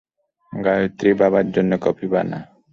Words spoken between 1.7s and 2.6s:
Coffee Bana.